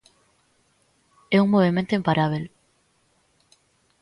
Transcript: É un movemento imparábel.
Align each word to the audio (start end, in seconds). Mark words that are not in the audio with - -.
É 1.35 1.37
un 1.45 1.49
movemento 1.53 1.97
imparábel. 1.99 2.43